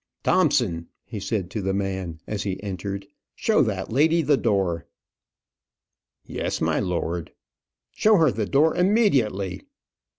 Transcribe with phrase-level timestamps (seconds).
[0.23, 3.05] "Thompson," he said to the man, as he entered,
[3.35, 4.87] "show that lady the door."
[6.25, 7.31] "Yes, my lord."
[7.91, 9.61] "Show her the door immediately."